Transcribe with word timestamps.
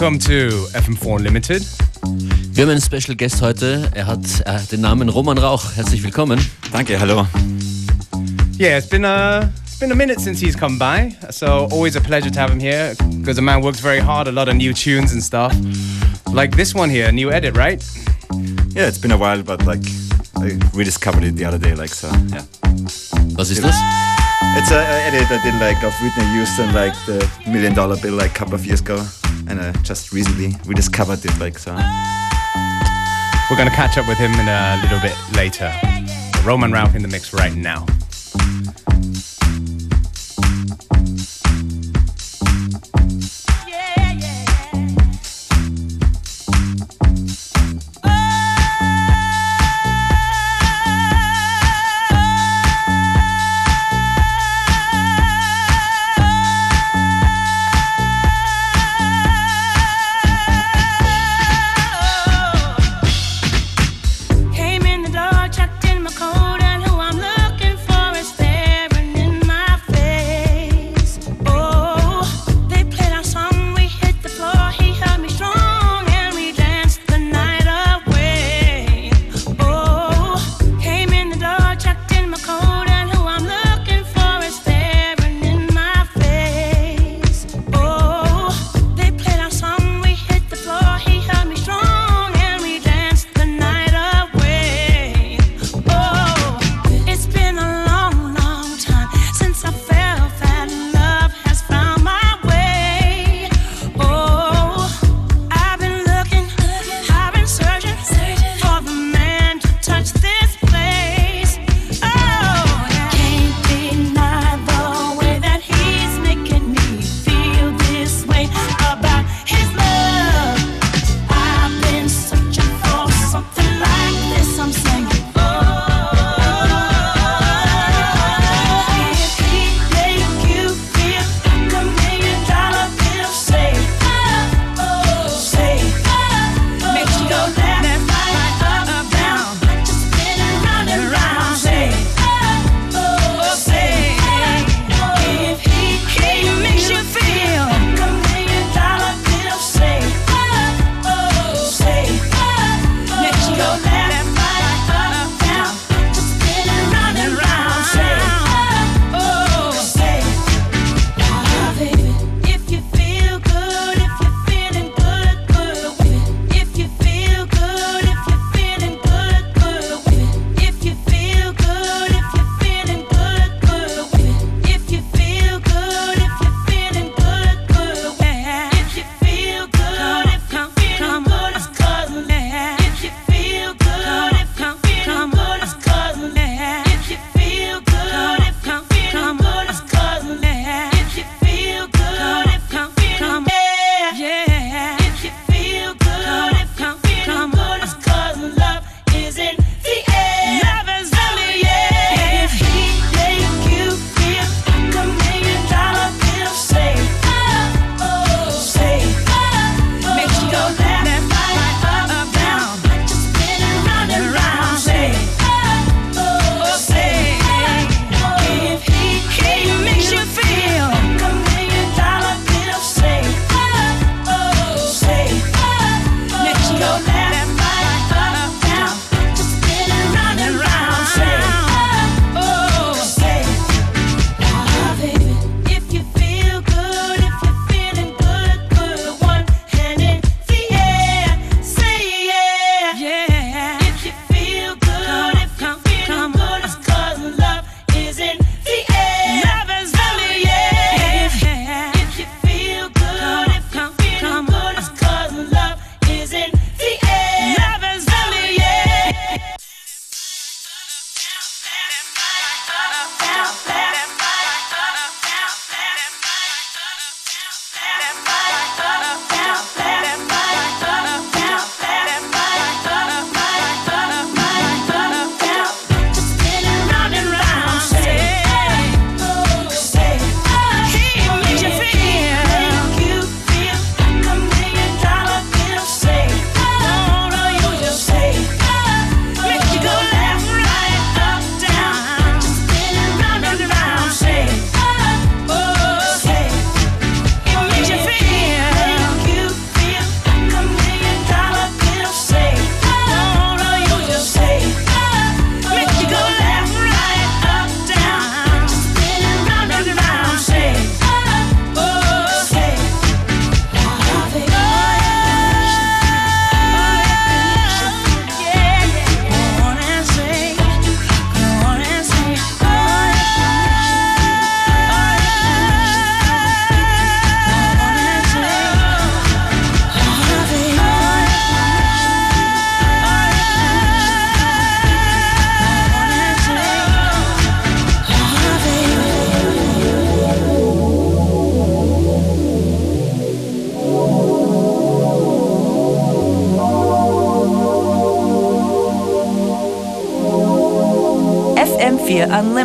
Welcome 0.00 0.18
to 0.20 0.66
FM4 0.72 1.16
Unlimited. 1.16 1.62
Wir 2.54 2.62
haben 2.62 2.70
einen 2.70 2.80
Special 2.80 3.14
Guest 3.14 3.42
heute. 3.42 3.90
Er 3.94 4.06
hat 4.06 4.24
äh, 4.46 4.58
den 4.72 4.80
Namen 4.80 5.10
Roman 5.10 5.36
Rauch. 5.36 5.76
Herzlich 5.76 6.02
willkommen. 6.02 6.40
Danke, 6.72 6.98
hallo. 6.98 7.26
Yeah, 8.58 8.78
it's 8.78 8.88
been 8.88 9.04
a 9.04 9.52
it's 9.62 9.78
been 9.78 9.92
a 9.92 9.94
minute 9.94 10.18
since 10.18 10.40
he's 10.40 10.56
come 10.56 10.78
by, 10.78 11.14
so 11.28 11.68
always 11.70 11.96
a 11.96 12.00
pleasure 12.00 12.30
to 12.30 12.40
have 12.40 12.50
him 12.50 12.58
here 12.58 12.94
because 13.18 13.36
the 13.36 13.42
man 13.42 13.62
works 13.62 13.80
very 13.80 14.00
hard, 14.00 14.26
a 14.26 14.32
lot 14.32 14.48
of 14.48 14.54
new 14.54 14.72
tunes 14.72 15.12
and 15.12 15.22
stuff. 15.22 15.54
Like 16.32 16.56
this 16.56 16.74
one 16.74 16.88
here, 16.88 17.08
a 17.08 17.12
new 17.12 17.30
edit, 17.30 17.54
right? 17.58 17.84
Yeah, 18.74 18.88
it's 18.88 18.96
been 18.96 19.12
a 19.12 19.18
while, 19.18 19.42
but 19.42 19.66
like 19.66 19.84
I 20.38 20.58
rediscovered 20.72 21.24
it 21.24 21.36
the 21.36 21.44
other 21.44 21.58
day, 21.58 21.74
like 21.74 21.92
so. 21.92 22.08
Yeah. 22.32 22.46
Was 23.36 23.50
ist 23.50 23.62
das? 23.62 23.76
It's 24.56 24.70
a, 24.70 24.78
a 24.78 25.02
edit 25.08 25.30
I 25.30 25.42
did 25.42 25.60
like 25.60 25.84
of 25.84 25.92
Whitney 26.00 26.24
Houston, 26.32 26.72
like 26.72 26.94
the 27.04 27.22
Million 27.46 27.74
Dollar 27.74 27.98
Bill, 28.00 28.14
like 28.14 28.30
a 28.30 28.38
couple 28.38 28.54
of 28.54 28.64
years 28.64 28.80
ago, 28.80 29.04
and 29.50 29.60
I 29.60 29.72
just 29.82 30.12
recently 30.12 30.54
rediscovered 30.64 31.24
it, 31.24 31.38
like 31.40 31.58
so. 31.58 31.72
We're 33.50 33.56
gonna 33.56 33.70
catch 33.70 33.98
up 33.98 34.06
with 34.06 34.16
him 34.16 34.32
in 34.34 34.48
a 34.48 34.78
little 34.80 35.00
bit 35.00 35.16
later. 35.34 35.72
Roman 36.44 36.72
Ralph 36.72 36.94
in 36.94 37.02
the 37.02 37.08
mix 37.08 37.32
right 37.34 37.54
now. 37.54 37.84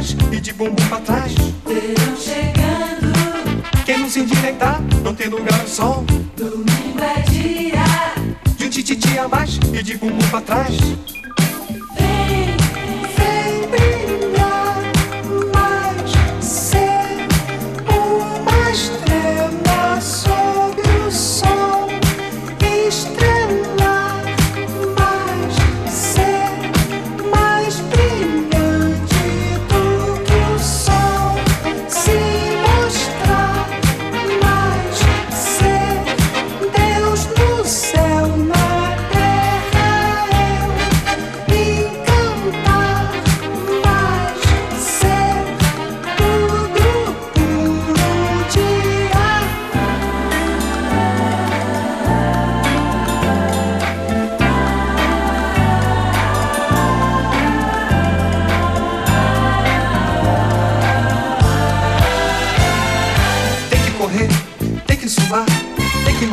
Mais 0.00 0.16
e 0.32 0.40
de 0.40 0.52
bumbum 0.54 0.88
pra 0.88 0.98
trás. 1.00 1.34
Verão 1.34 2.16
chegando. 2.16 3.84
Quem 3.84 3.98
não 3.98 4.08
se 4.08 4.20
endireitar, 4.20 4.80
não 5.04 5.14
tem 5.14 5.28
lugar 5.28 5.60
ao 5.60 5.66
sol. 5.66 6.04
Domingo 6.36 7.00
é 7.00 7.20
dia. 7.30 7.84
De 8.56 8.64
um 8.64 8.70
tititi 8.70 9.18
a 9.18 9.28
mais 9.28 9.58
e 9.74 9.82
de 9.82 9.98
bumbum 9.98 10.26
pra 10.30 10.40
trás. 10.40 10.74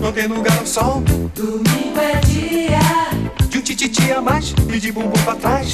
não 0.00 0.12
tem 0.12 0.26
lugar 0.26 0.56
ao 0.58 0.66
sol. 0.66 1.02
domingo 1.34 1.98
é 1.98 2.20
dia. 2.26 2.78
De 3.48 3.58
um 3.58 3.62
tititi 3.62 4.12
a 4.12 4.20
mais 4.20 4.54
e 4.72 4.78
de 4.78 4.92
bumbum 4.92 5.22
pra 5.24 5.34
trás. 5.34 5.72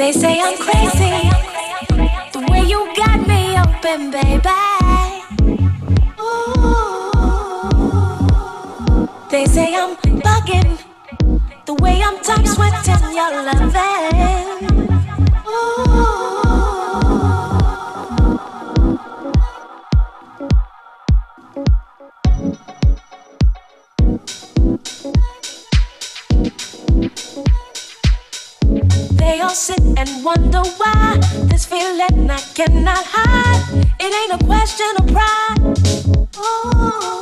They 0.00 0.12
say 0.12 0.40
I'm 0.40 0.56
crazy. 0.56 1.28
The 2.32 2.40
way 2.50 2.62
you 2.62 2.90
got 2.96 3.20
me 3.28 3.54
open, 3.60 4.10
baby. 4.10 4.48
Ooh. 6.18 7.10
They 9.30 9.44
say 9.44 9.74
I'm 9.74 9.96
bugging. 10.24 10.78
The 11.66 11.74
way 11.74 12.00
I'm 12.02 12.18
top 12.22 12.46
sweating 12.46 13.12
your 13.14 13.44
loving. 13.44 14.70
Ooh. 15.46 15.89
Wonder 30.22 30.62
why 30.76 31.18
this 31.48 31.64
feeling 31.64 32.30
I 32.30 32.40
cannot 32.54 33.04
hide. 33.06 33.86
It 33.98 34.12
ain't 34.12 34.42
a 34.42 34.44
question 34.44 34.86
of 34.98 35.06
pride. 35.06 36.28
Ooh. 36.36 37.19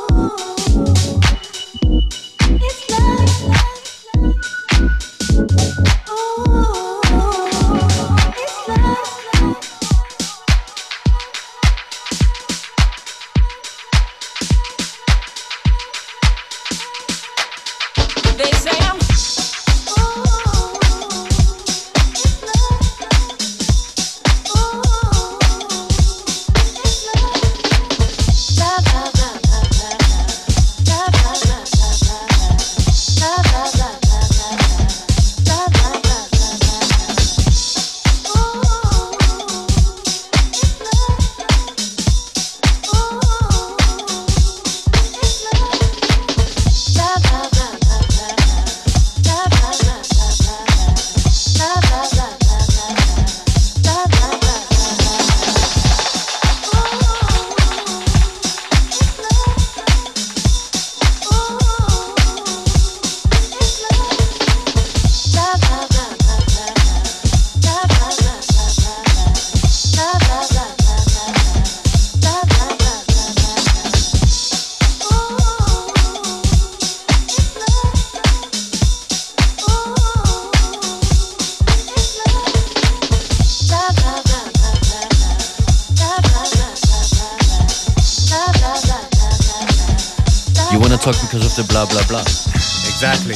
Talk 90.99 91.15
because 91.21 91.45
of 91.45 91.55
the 91.55 91.63
bla 91.63 91.85
bla 91.85 92.01
bla. 92.07 92.21
Exactly. 92.21 93.35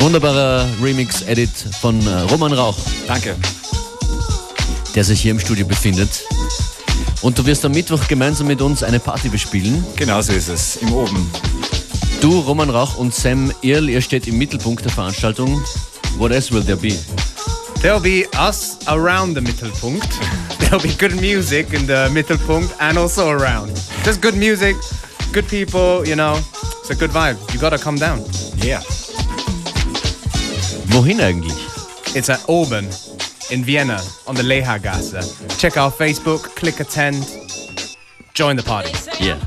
Wunderbarer 0.00 0.66
Remix-Edit 0.80 1.50
von 1.80 2.04
äh, 2.06 2.20
Roman 2.30 2.52
Rauch, 2.52 2.76
Danke. 3.06 3.36
der 4.94 5.04
sich 5.04 5.20
hier 5.20 5.30
im 5.30 5.38
Studio 5.38 5.66
befindet. 5.66 6.24
Und 7.20 7.38
du 7.38 7.46
wirst 7.46 7.64
am 7.64 7.72
Mittwoch 7.72 8.08
gemeinsam 8.08 8.48
mit 8.48 8.60
uns 8.60 8.82
eine 8.82 8.98
Party 8.98 9.28
bespielen. 9.28 9.84
Genau 9.96 10.20
so 10.22 10.32
ist 10.32 10.48
es. 10.48 10.76
Im 10.76 10.92
Oben. 10.92 11.30
Du, 12.20 12.40
Roman 12.40 12.70
Rauch 12.70 12.96
und 12.96 13.14
Sam 13.14 13.52
Earl, 13.62 13.88
ihr 13.88 14.00
steht 14.00 14.26
im 14.26 14.38
Mittelpunkt 14.38 14.84
der 14.84 14.92
Veranstaltung. 14.92 15.62
What 16.18 16.32
else 16.32 16.52
will 16.52 16.64
there 16.64 16.76
be? 16.76 16.98
There'll 17.82 18.00
be 18.00 18.26
us 18.38 18.78
around 18.86 19.36
the 19.36 19.40
Mittelpunkt. 19.40 20.08
There'll 20.58 20.82
be 20.82 20.94
good 20.98 21.20
music 21.20 21.72
in 21.72 21.86
the 21.86 22.08
Mittelpunkt 22.12 22.70
and 22.78 22.98
also 22.98 23.28
around. 23.28 23.72
Just 24.04 24.20
good 24.20 24.34
music, 24.36 24.76
good 25.32 25.48
people, 25.48 26.06
you 26.06 26.14
know. 26.14 26.38
It's 26.80 26.90
a 26.90 26.94
good 26.94 27.10
vibe. 27.10 27.38
You 27.52 27.58
gotta 27.58 27.78
come 27.78 27.96
down. 27.96 28.18
Yeah. 28.56 28.80
Wohin 30.92 31.20
eigentlich? 31.20 32.14
It's 32.14 32.28
at 32.28 32.44
Auburn 32.48 32.84
in 33.50 33.64
Vienna 33.64 33.98
on 34.26 34.34
the 34.34 34.42
Lehergasse. 34.42 35.58
Check 35.58 35.76
our 35.76 35.90
Facebook, 35.90 36.54
click 36.56 36.80
attend, 36.80 37.16
join 38.34 38.56
the 38.56 38.62
party. 38.62 38.92
Yeah. 39.24 39.38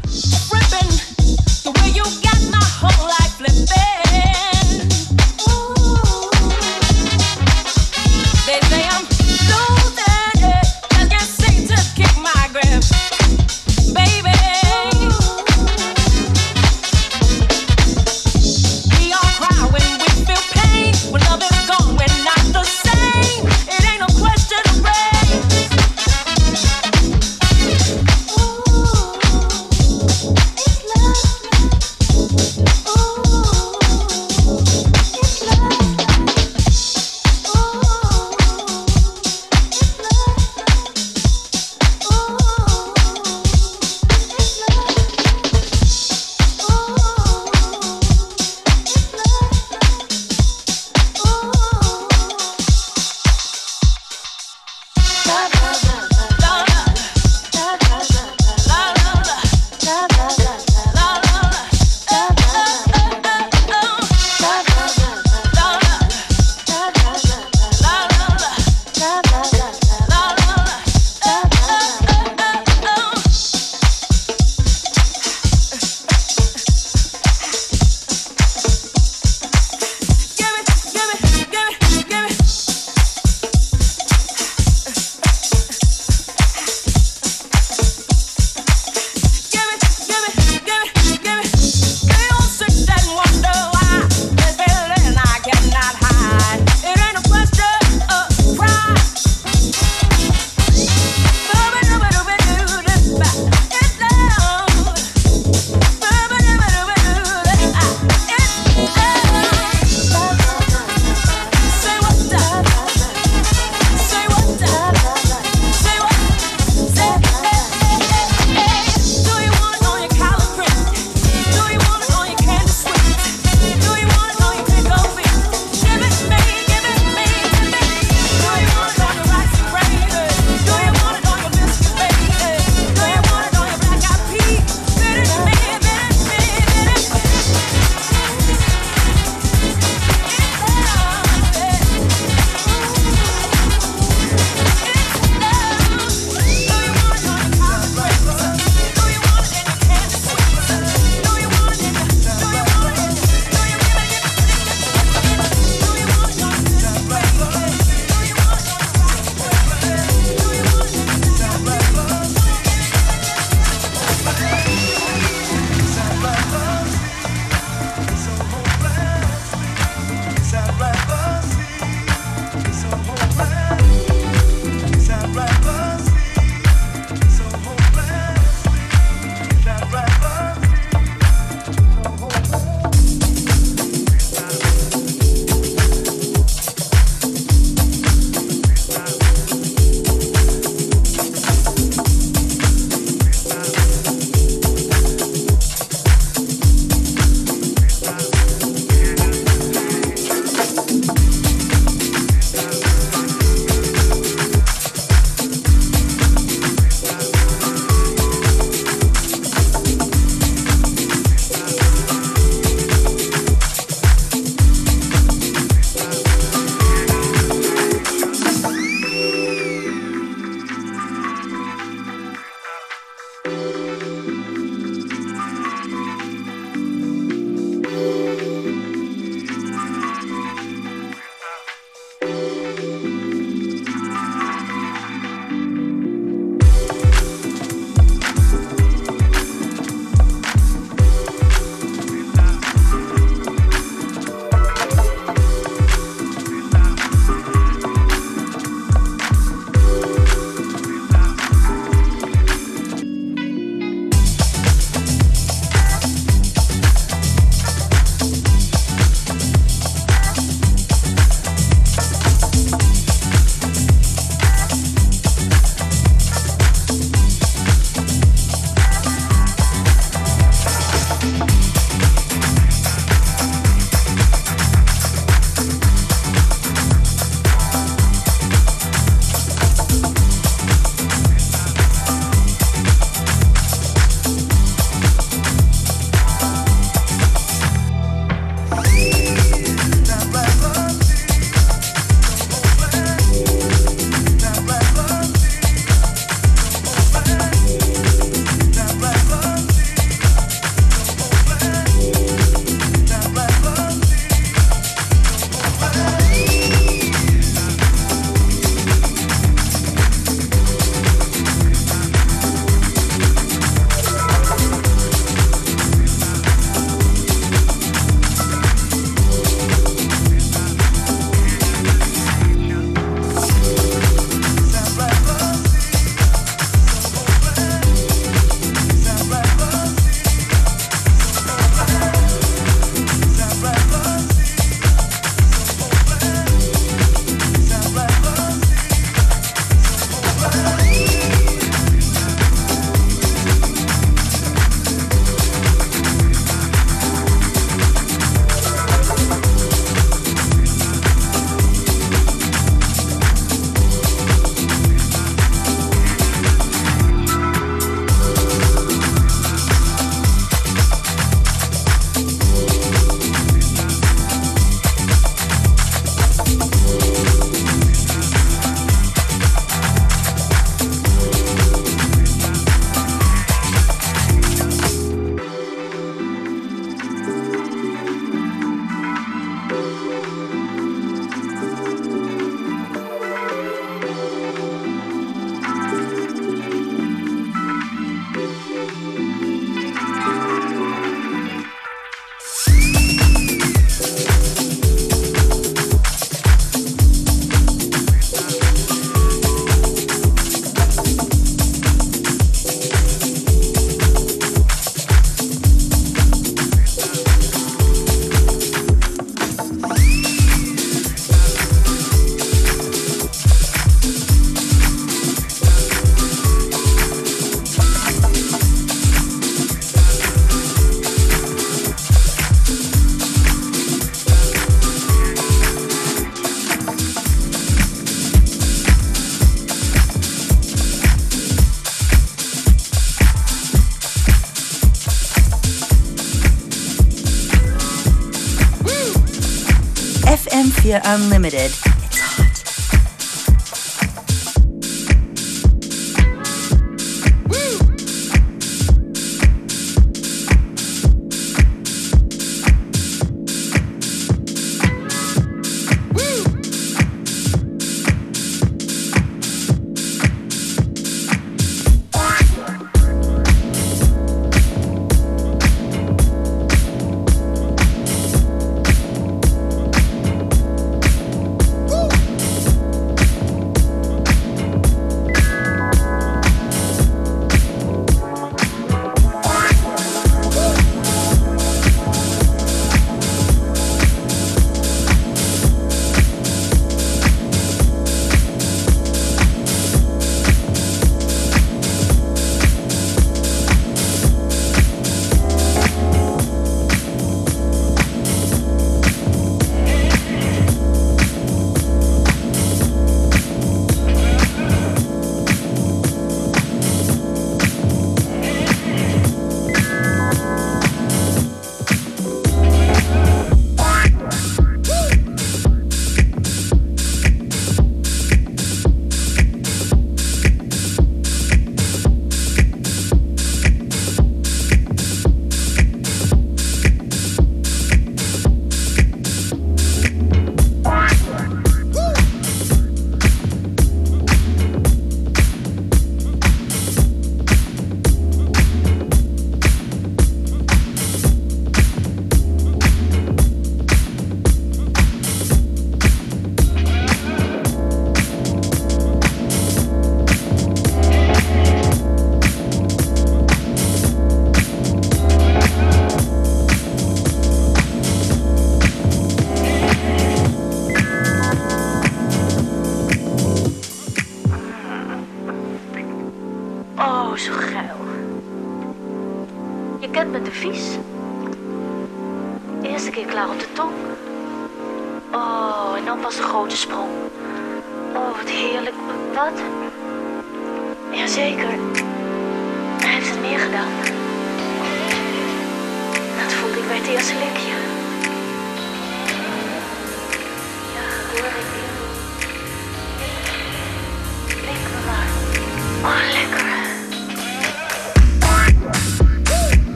Unlimited. 441.04 441.85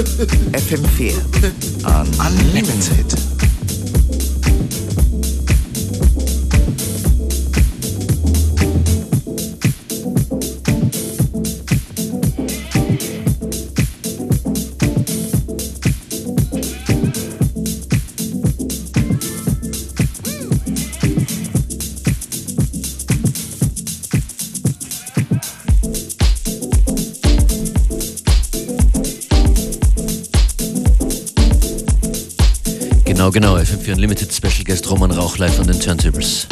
FM4 0.00 1.12
Unlimited. 2.20 3.39
FM4 33.90 33.94
Unlimited 33.94 34.32
Special 34.32 34.64
Guest 34.64 34.90
Roman 34.90 35.10
Rauch 35.10 35.38
live 35.38 35.58
an 35.58 35.66
den 35.66 35.80
Turntables. 35.80 36.46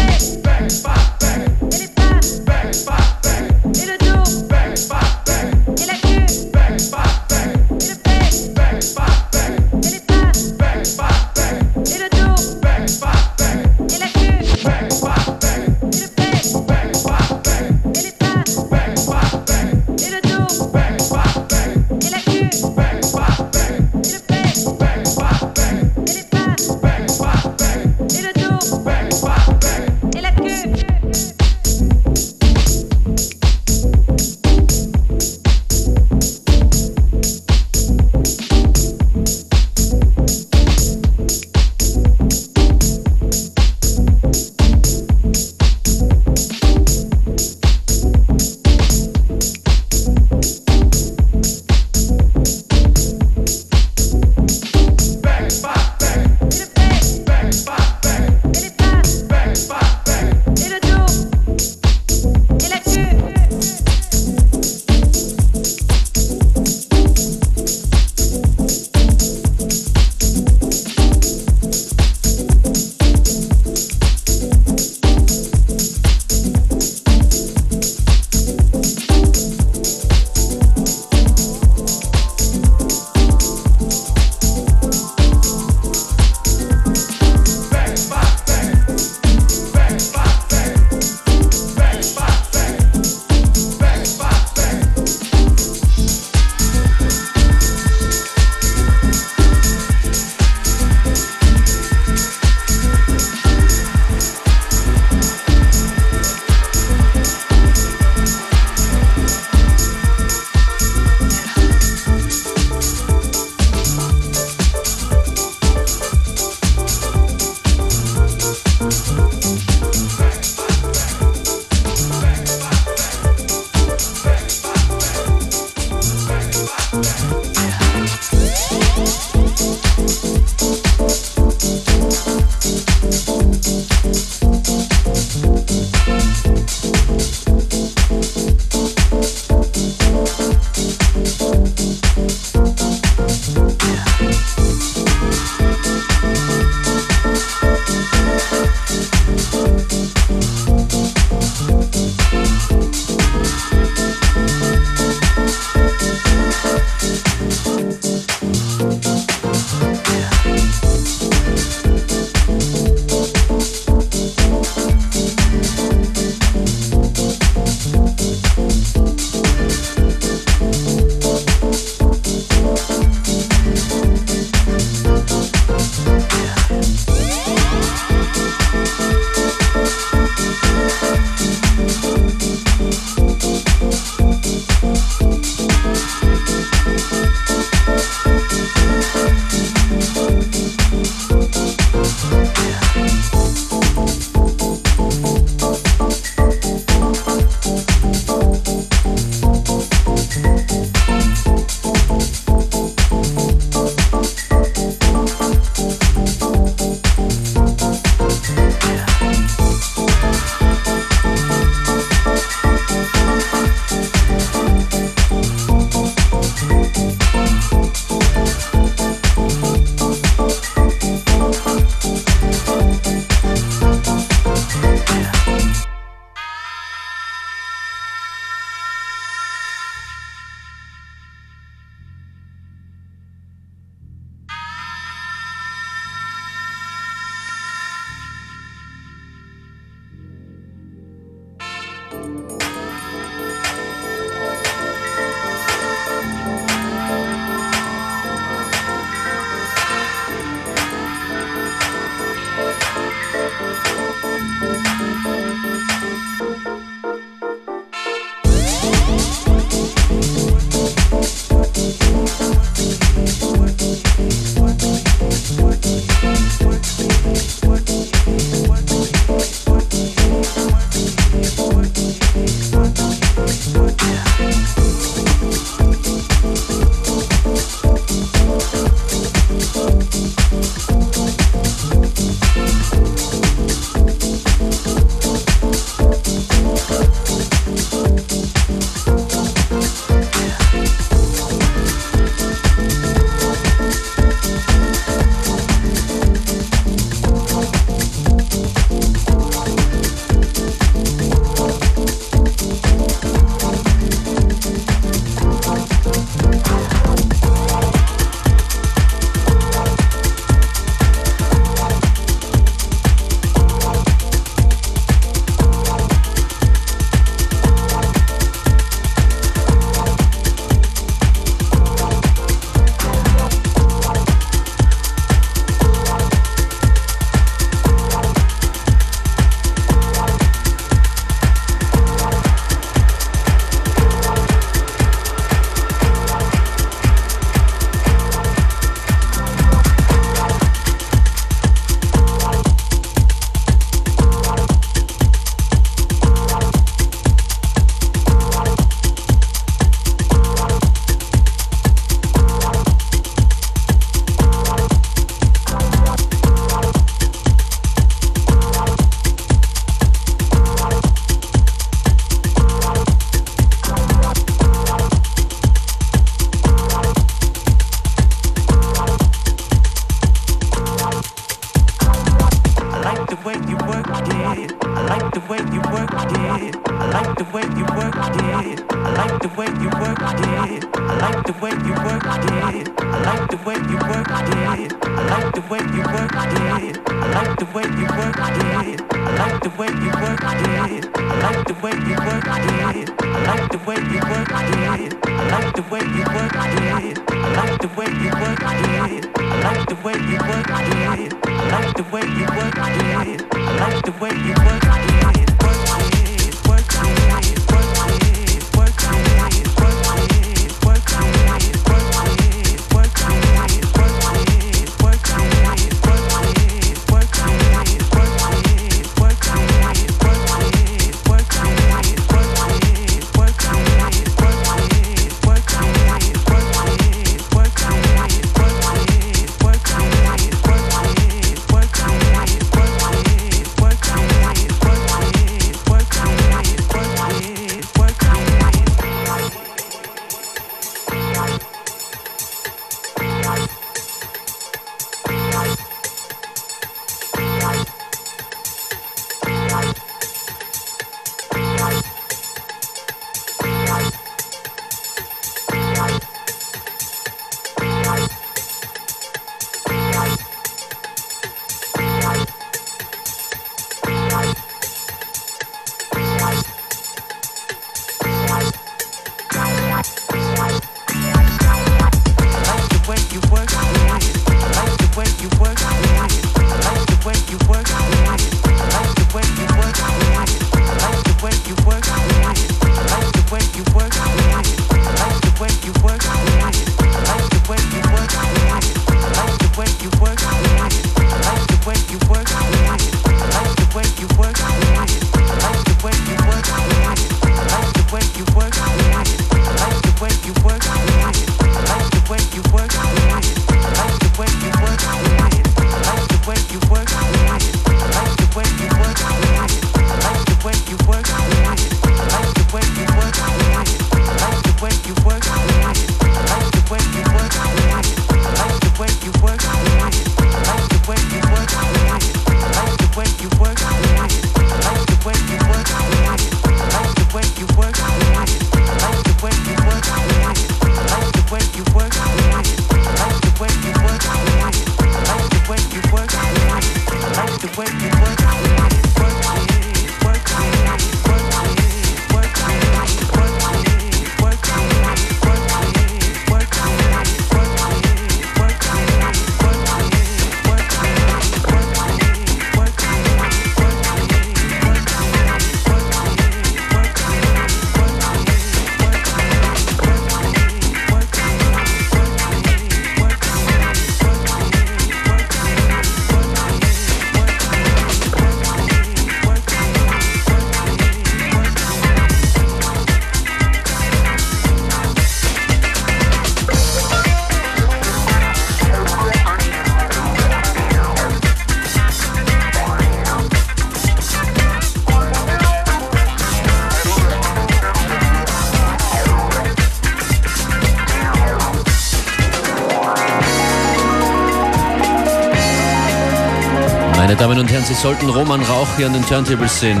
hören. 597.84 597.94
Sie 597.94 597.94
sollten 597.94 598.28
Roman 598.28 598.62
Rauch 598.62 598.88
hier 598.96 599.06
an 599.06 599.12
den 599.12 599.26
Turntables 599.26 599.80
sehen. 599.80 600.00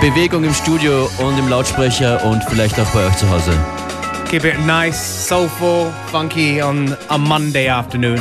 Bewegung 0.00 0.44
im 0.44 0.54
Studio 0.54 1.08
und 1.18 1.38
im 1.38 1.48
Lautsprecher 1.48 2.24
und 2.24 2.42
vielleicht 2.44 2.78
auch 2.78 2.86
bei 2.88 3.06
euch 3.06 3.16
zu 3.16 3.28
Hause. 3.28 3.52
Keep 4.30 4.44
it 4.44 4.66
nice, 4.66 5.28
soulful, 5.28 5.92
funky 6.10 6.62
on 6.62 6.96
a 7.08 7.18
Monday 7.18 7.68
afternoon. 7.68 8.20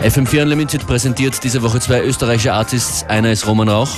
FM4 0.00 0.42
Unlimited 0.42 0.86
präsentiert 0.86 1.42
diese 1.42 1.62
Woche 1.62 1.80
zwei 1.80 2.02
österreichische 2.02 2.52
Artists. 2.52 3.04
Einer 3.08 3.32
ist 3.32 3.46
Roman 3.46 3.68
Rauch. 3.68 3.90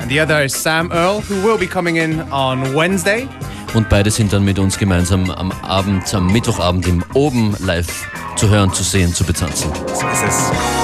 And 0.00 0.10
the 0.10 0.20
other 0.20 0.44
is 0.44 0.52
Sam 0.52 0.90
Earl, 0.90 1.22
who 1.28 1.42
will 1.42 1.58
be 1.58 1.66
coming 1.66 1.96
in 1.96 2.20
on 2.32 2.74
Wednesday. 2.74 3.28
Und 3.74 3.88
beide 3.88 4.10
sind 4.10 4.32
dann 4.32 4.44
mit 4.44 4.58
uns 4.58 4.78
gemeinsam 4.78 5.30
am 5.30 5.52
Abend, 5.62 6.12
am 6.12 6.26
Mittwochabend 6.26 6.86
im 6.88 7.04
Oben 7.14 7.54
live 7.60 8.08
zu 8.36 8.48
hören, 8.48 8.72
zu 8.72 8.82
sehen, 8.82 9.14
zu 9.14 9.24
betanzen. 9.24 9.70
So 9.94 10.06
ist 10.08 10.22
es. 10.26 10.79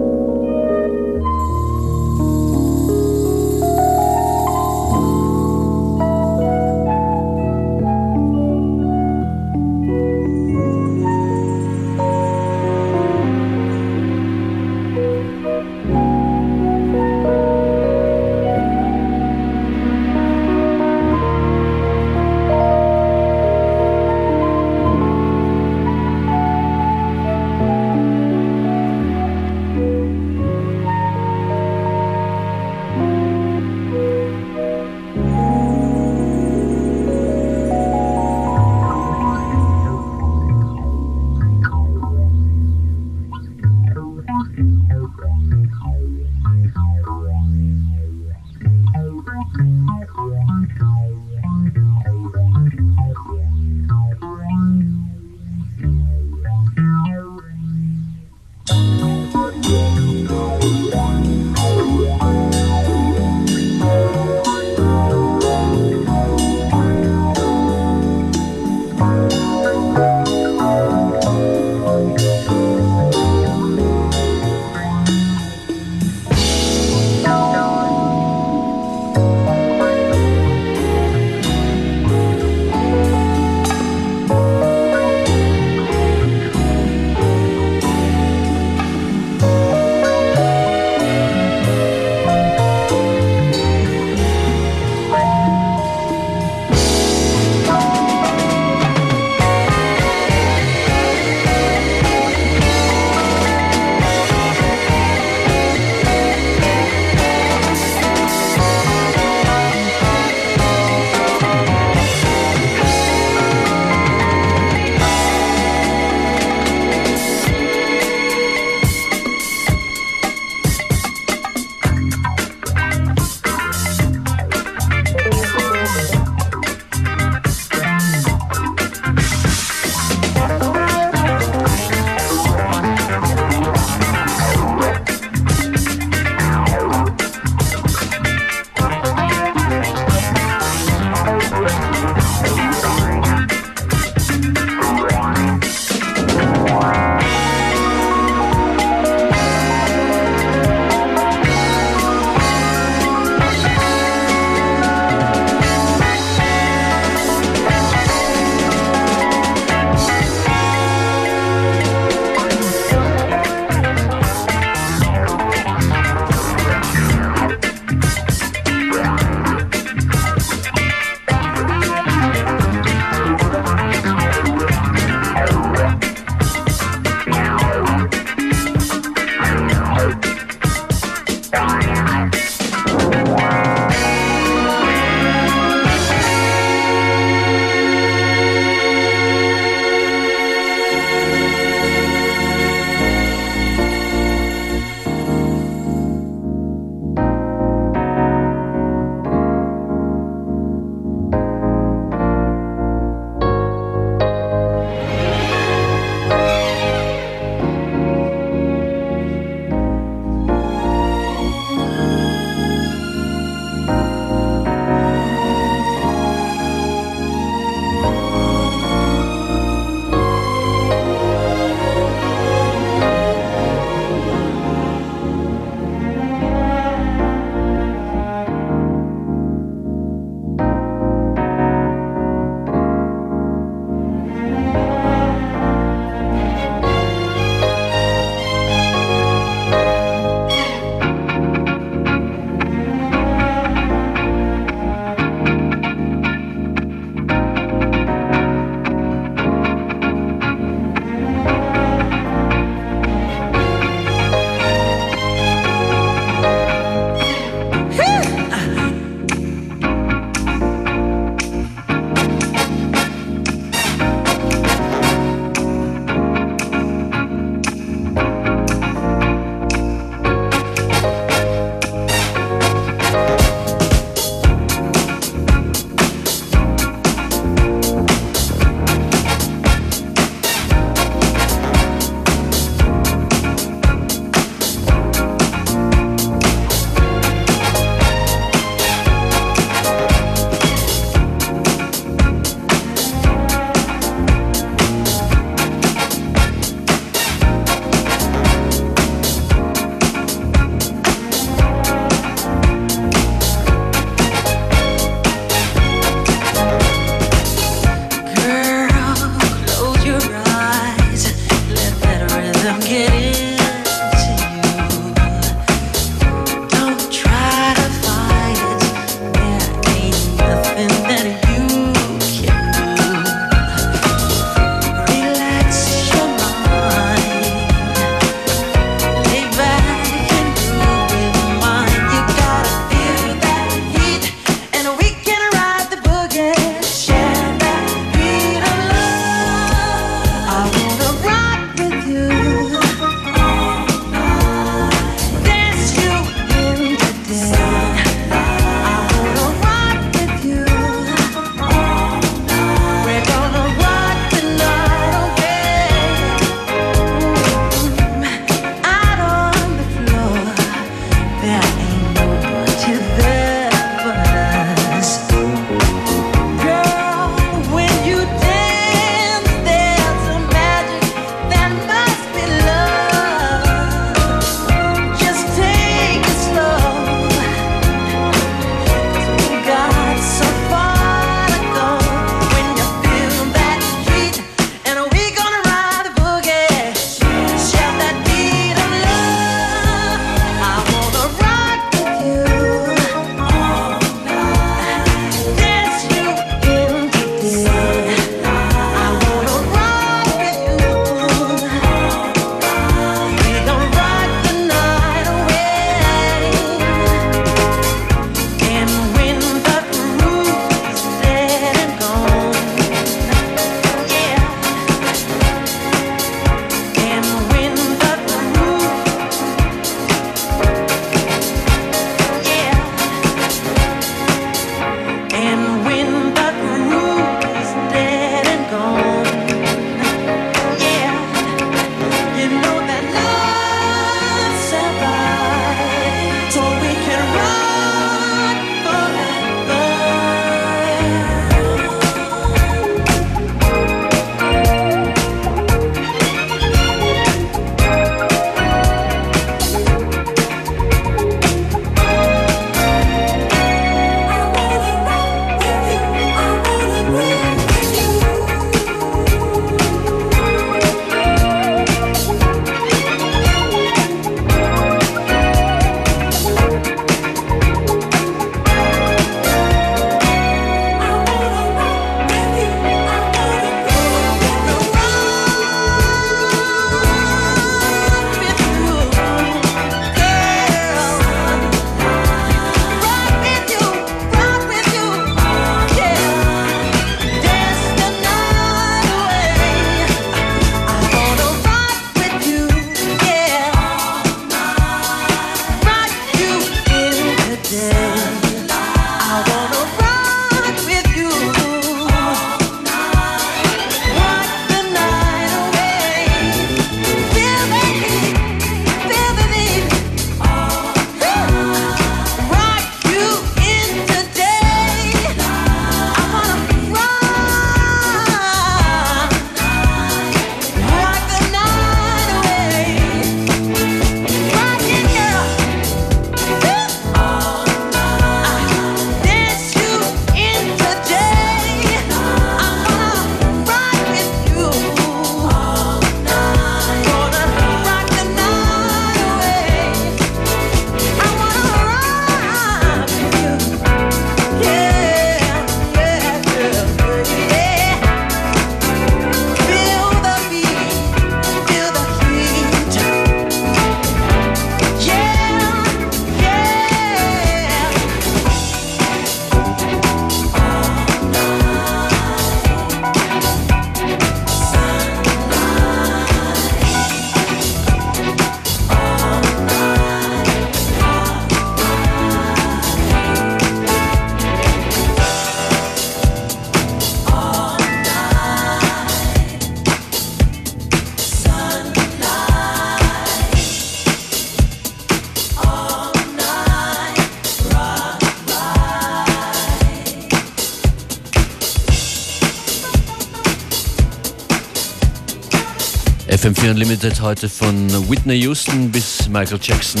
FM4 596.68 596.70
Unlimited 596.70 597.20
heute 597.22 597.48
von 597.48 597.88
Whitney 598.10 598.40
Houston 598.42 598.90
bis 598.90 599.28
Michael 599.28 599.58
Jackson. 599.62 600.00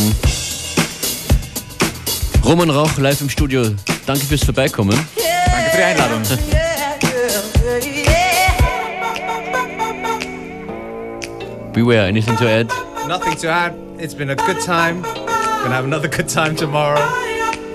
Roman 2.44 2.70
Rauch 2.70 2.98
live 2.98 3.20
im 3.20 3.30
Studio. 3.30 3.64
Danke 4.06 4.24
fürs 4.26 4.44
Vorbeikommen. 4.44 4.98
Danke 5.16 5.70
für 5.70 5.76
die 5.76 5.82
Einladung. 5.82 6.22
Beware, 11.72 12.06
anything 12.06 12.36
to 12.36 12.46
add? 12.46 12.68
Nothing 13.06 13.36
to 13.36 13.48
add. 13.48 13.74
It's 13.98 14.14
been 14.14 14.30
a 14.30 14.36
good 14.36 14.60
time. 14.60 15.02
Gonna 15.02 15.74
have 15.74 15.84
another 15.84 16.08
good 16.08 16.28
time 16.28 16.54
tomorrow. 16.54 17.00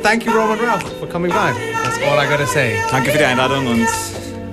Thank 0.01 0.25
you, 0.25 0.33
Roman 0.35 0.59
Rauch, 0.59 0.83
for 0.99 1.07
coming 1.07 1.31
by. 1.31 1.53
That's 1.83 1.97
all 2.07 2.19
I 2.19 2.27
gotta 2.27 2.45
say. 2.47 2.75
Danke 2.91 3.11
für 3.11 3.17
die 3.17 3.25
Einladung 3.25 3.65
und 3.67 3.87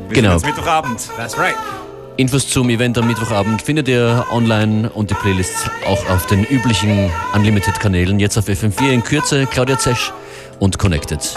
wir 0.09 0.15
Genau. 0.23 0.39
Mittwochabend. 0.39 1.11
That's 1.17 1.37
right. 1.37 1.57
Infos 2.21 2.47
zum 2.47 2.69
Event 2.69 2.99
am 2.99 3.07
Mittwochabend 3.07 3.63
findet 3.63 3.89
ihr 3.89 4.27
online 4.31 4.91
und 4.91 5.09
die 5.09 5.15
Playlists 5.15 5.71
auch 5.87 6.07
auf 6.11 6.27
den 6.27 6.45
üblichen 6.45 7.11
Unlimited-Kanälen. 7.33 8.21
Jetzt 8.21 8.37
auf 8.37 8.47
FM4 8.47 8.91
in 8.91 9.03
Kürze, 9.03 9.47
Claudia 9.47 9.79
Zesch 9.79 10.13
und 10.59 10.79
Connected. 10.79 11.35